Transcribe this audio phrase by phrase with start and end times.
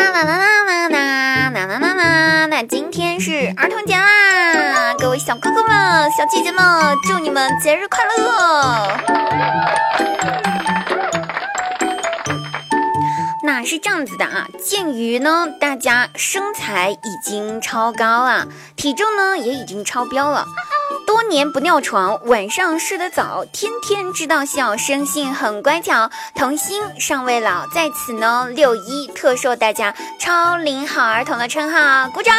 [0.00, 2.46] 啦啦啦啦啦啦啦啦啦！
[2.46, 8.96] 那今天是儿童节啦，各位小哥哥们、小姐姐们，祝你们节日快乐！
[13.44, 18.46] 那是这样子的啊，鉴于呢大家身材已经超高了，
[18.76, 20.46] 体重呢也已经超标了。
[21.30, 27.66] 年不尿床，晚上睡得早，天天知道笑，生性很乖巧，童心尚未老。
[27.68, 32.34] 在此呢，六一特授大家超龄好儿童的称号，鼓掌！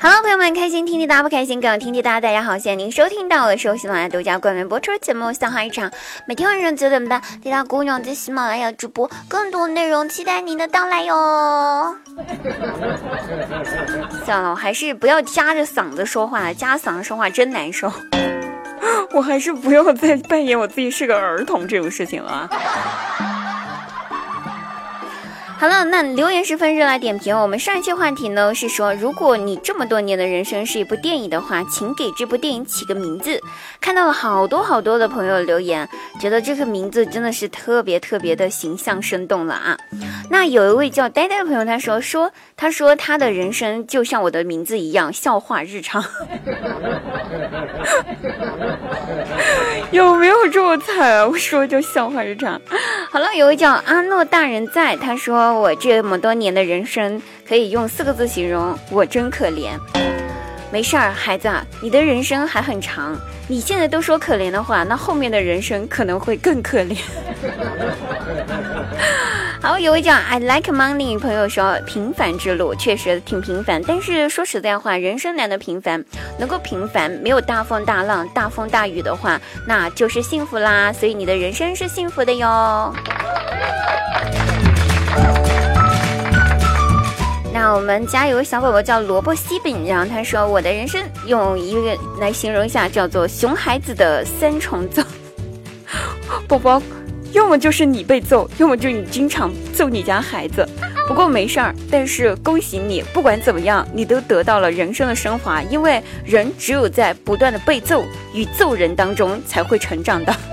[0.00, 2.20] Hello，朋友们，开心听滴答不开心更要听滴答。
[2.20, 5.90] 大家好，现在您收听到的是喜马拉雅独家冠名播出节目《笑话一场》，
[6.24, 11.96] 每天晚上九点半，滴答姑娘在喜马拉雅直播，更多内容期待您的到来哟。
[14.24, 17.92] 算了，我还是不要夹着嗓子说话了，夹嗓子说话真难受。
[19.12, 22.48] 我还是不要再扮演我自己是个儿童这种事情了。
[25.60, 27.36] 好了，那留言十分热来点评。
[27.36, 33.40] 我们上一期话题呢是说，如果你这么多年的人生是一部电影的话，请给这部电影起个名字。
[33.80, 35.88] 看到了好多好多的朋友留言，
[36.20, 39.76] 觉得这个名字真的是特别特别的形象生动了啊。
[40.30, 46.04] 那有一位叫呆呆的朋友，他说说，他说他的人生就像我的名字一样，笑话日常。
[49.92, 51.26] 有没有这么惨啊？
[51.26, 52.60] 我说就笑话日常。
[53.10, 55.60] 好了，有位叫阿诺大人在，他说。
[55.60, 59.78] 我这么多年的人生，可以用四个字形容：我真可怜。
[60.72, 61.48] 没事儿，孩子，
[61.80, 63.16] 你的人生还很长。
[63.46, 66.98] 你现在都说可怜的话，那后面的人生可能会更可怜。
[69.60, 76.02] 好，有位叫 I like money 朋友说，平凡之路确实挺平凡，但是说实在话，人生难得平凡，
[76.38, 80.92] 能够平凡，没有大风大浪、大风大雨的话，那就是幸福啦。
[80.92, 82.94] 所以你的人生是幸福的哟。
[87.52, 95.02] 那我们家有个小宝宝叫萝卜西饼，然后他说：“我的人生用一个来形容一下，叫做熊孩子的三重奏。
[96.46, 96.80] 宝宝，
[97.32, 100.66] 要么就是你被揍，要么就你经常揍你家孩子。
[101.06, 110.34] 不过没事儿，但是恭喜你，不管怎么样，你都得到了人生的升华，因为人只有在不断的被揍与揍人当中才会成长的。”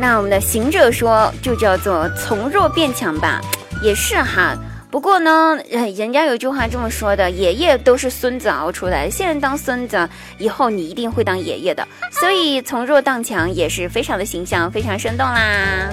[0.00, 3.40] 那我们的行者说，就叫做从弱变强吧，
[3.82, 4.54] 也是哈。
[4.94, 11.84] 不过呢，人家有句话这么说的：爷爷都是孙子熬出来，现在当孙子，以后你一定会当爷爷的。
[12.20, 15.90] 所以从弱当强也是非常的形象，非常生动啦。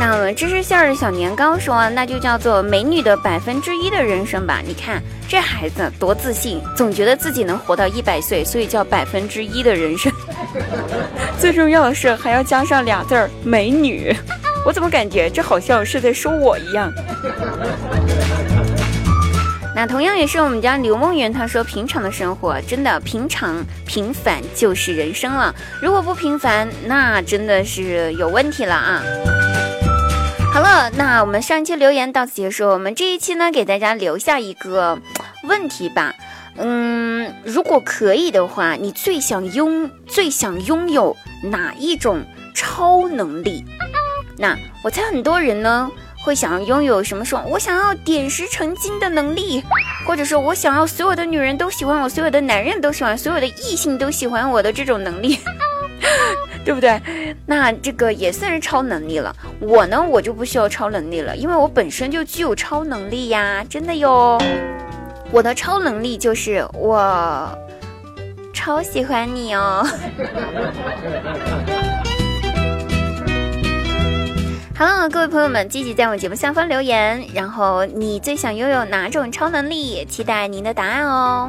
[0.00, 4.62] 那我们芝士馅儿的小年糕说，那就叫做美女的百分之一的人生吧。
[4.66, 10.10] 你看这孩子多自信，总觉得自己能活到一百岁，所以叫百分之一的人生。
[11.38, 14.16] 最重要的是还要加上俩字儿“美女”，
[14.64, 16.92] 我怎么感觉这好像是在说我一样？
[19.74, 29.02] 那同样也是我们家刘梦圆，他说平常的生活真的平常平凡就是人生了，如果不平凡，那真的是有问题了啊。
[30.52, 32.68] 好了，那我们上一期留言到此结束。
[32.68, 34.98] 我们这一期呢，给大家留下一个
[35.48, 36.14] 问题吧。
[36.58, 42.22] 嗯，如果可以的话，你最想拥最想拥有哪一种
[42.54, 43.64] 超能力？
[44.42, 45.88] 那我猜很多人呢
[46.24, 47.24] 会想要拥有什么？
[47.24, 49.62] 说我想要点石成金的能力，
[50.04, 55.38] 或者说我想要所有的女人都喜欢我，所有的男人都喜欢，所有的异性都喜欢我的这种能力。
[56.64, 57.00] 对不对？
[57.46, 59.34] 那这个也算是超能力了。
[59.60, 64.40] 我呢，我就不需要超能力了，因为我本身就具有超能力呀，真的哟。
[65.30, 67.48] 我的超能力就是我
[68.52, 69.86] 超喜欢你哦。
[74.82, 80.04] 好了，各位朋友们，积极在我节目下方留言，然后你最想拥有哪种超能力？
[80.06, 81.48] 期待您的答案哦。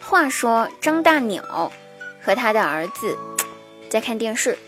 [0.00, 1.70] 话说张大鸟
[2.20, 3.16] 和他的儿子
[3.88, 4.58] 在看电视，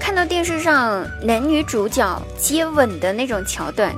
[0.00, 3.94] 看到电视上男女主角接吻的那种桥段，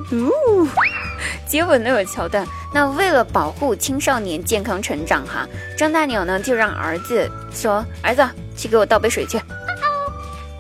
[1.47, 2.47] 接吻那种桥段。
[2.73, 5.47] 那为了保护青少年健康成长，哈，
[5.77, 8.27] 张大鸟呢就让儿子说：“儿子，
[8.57, 9.41] 去给我倒杯水去。”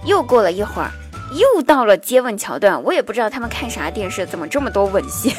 [0.05, 0.91] 又过了一会儿，
[1.33, 5.35] 又到了接吻桥段，我也不知道他们看啥电视，怎么这么多吻戏？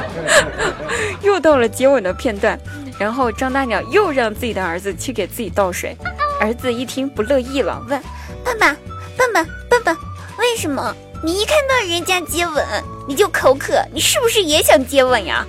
[1.22, 2.58] 又到了接吻的片段。
[2.98, 5.96] 然后张大鸟又让自己的儿子去给自己倒水，
[6.38, 7.98] 儿子一听不乐意了，问
[8.44, 8.76] ：“爸爸，
[9.16, 9.98] 爸爸，爸爸，
[10.36, 12.64] 为什么你一看到人家接吻，
[13.06, 15.46] 你就口渴，你是不是也想接吻呀？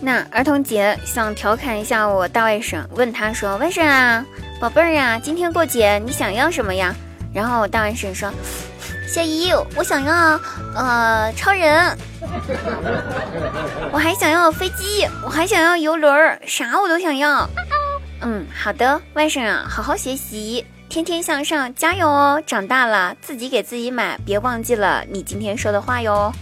[0.00, 4.24] 那儿童节想调侃一下我大外甥，问他说：“外甥啊，
[4.58, 6.94] 宝贝儿呀，今天过节你想要什么呀？”
[7.34, 8.32] 然后我大外甥说
[9.12, 10.40] ：“小姨，我想要
[10.74, 11.94] 呃超人，
[13.92, 17.46] 我还想要飞机，我还想要游轮，啥我都想要。”
[18.24, 22.42] 嗯，好的，外甥啊，好好学习，天天向上，加油哦！
[22.46, 26.32] 长大了自己给自己买，别忘记了你今天说的话哟。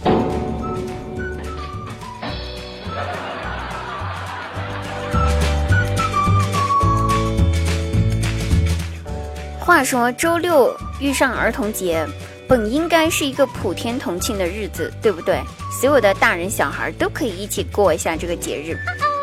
[9.59, 12.05] 话说周六遇上儿童节，
[12.51, 15.39] 本应该是一个普天同庆的日子，对不对？
[15.71, 18.77] 所有的大人小孩都可以一起过一下这个节日。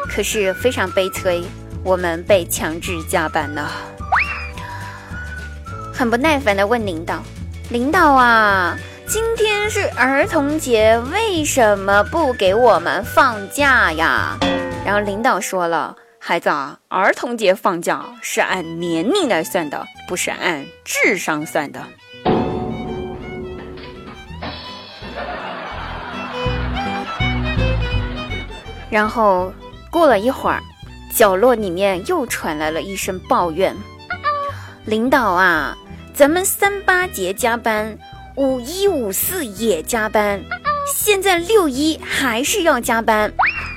[0.09, 1.45] 可是非常悲催，
[1.85, 3.71] 我们被强制加班了。
[5.93, 7.23] 很不耐烦地问领导
[7.69, 8.75] ：“领导啊，
[9.07, 14.39] 今天是儿童节，为什么不给我们放假呀？”
[14.87, 15.95] 然后领导说了。
[16.19, 21.79] 孩子啊，儿童节放假是按年龄来算的，不是按智商算的。
[28.91, 29.53] 然后
[29.91, 30.61] 过了一会儿，
[31.15, 33.75] 角落里面又传来了一声抱怨
[34.87, 35.77] ：“领导啊，
[36.15, 37.97] 咱们三八节加班，
[38.37, 40.41] 五一五四也加班，
[40.87, 43.33] 现在六一还是要加班。”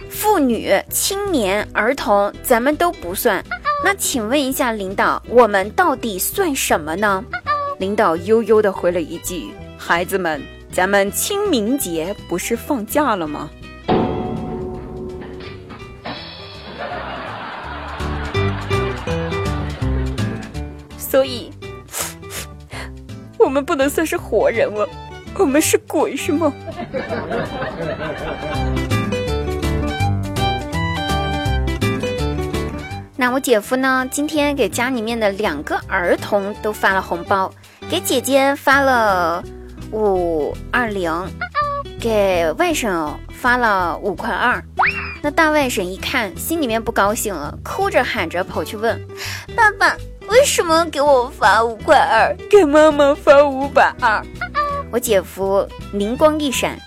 [0.09, 3.43] 妇女、青年、儿童，咱们都不算。
[3.83, 7.23] 那请问一下领导，我们到底算什么呢？
[7.79, 10.39] 领导悠悠地回了一句：“孩子们，
[10.71, 13.49] 咱们清明节不是放假了吗？”
[21.11, 21.51] 所以，
[23.37, 24.87] 我们不能算是活人了，
[25.37, 26.53] 我们是鬼，是吗？
[33.17, 34.07] 那我姐夫呢？
[34.09, 37.51] 今天给家里面的两个儿童都发了红包，
[37.89, 39.43] 给姐姐发了
[39.91, 41.11] 五二零，
[41.99, 44.63] 给外甥发了五块二。
[45.21, 48.97] 那大外甥一看，心里面不高兴了，哭着喊着跑去问
[49.57, 49.97] 爸爸
[50.31, 54.25] ：“为什么给我发五块二，给妈妈发五百二？”
[54.89, 56.79] 我姐夫灵光一闪，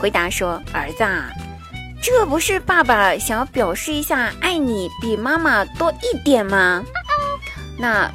[0.00, 1.30] 回答说：“儿子。”啊。
[2.02, 6.84] 这不是爸爸想要表示一下爱你比妈妈多一点吗？
[7.78, 8.10] 那，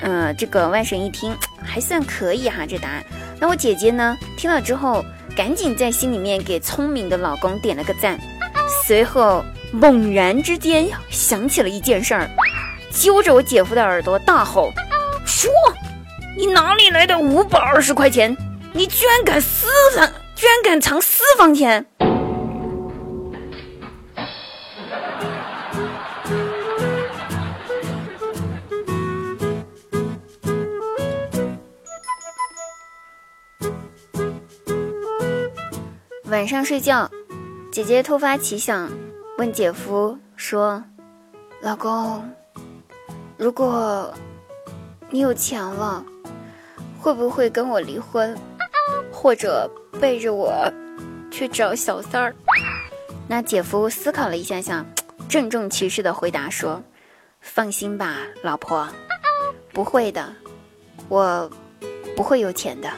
[0.00, 3.04] 嗯，这个外甥一听还算可以哈，这答案。
[3.38, 5.04] 那我姐姐呢，听了之后
[5.36, 8.18] 赶紧在心里面给聪明的老公点了个赞，
[8.86, 12.30] 随后猛然之间想起了一件事儿，
[12.96, 14.72] 揪着我姐夫的耳朵大吼
[15.26, 15.50] ：“说，
[16.36, 18.34] 你哪里来的五百二十块钱？
[18.72, 21.86] 你居然敢私藏，居然敢藏私房钱！”
[36.24, 37.08] 晚上睡觉，
[37.70, 38.90] 姐姐突发奇想，
[39.38, 40.82] 问姐夫说
[41.62, 42.28] ：“老公，
[43.36, 44.12] 如果
[45.10, 46.04] 你有钱了，
[46.98, 48.36] 会不会跟我离婚，
[49.12, 50.72] 或者背着我
[51.30, 52.34] 去找小三儿？”
[53.28, 54.84] 那姐夫思考了一下下，
[55.28, 56.82] 郑重其事的回答说
[57.40, 58.88] ：“放心吧，老婆，
[59.72, 60.32] 不会的，
[61.08, 61.50] 我
[62.16, 62.90] 不会有钱的。”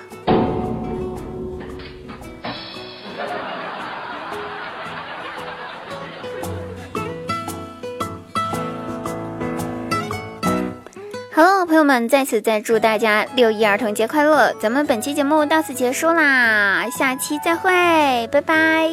[11.39, 14.53] 好了，朋友们，在此再祝大家六一儿童节快乐！
[14.61, 17.71] 咱们本期节目到此结束啦，下期再会，
[18.27, 18.91] 拜拜。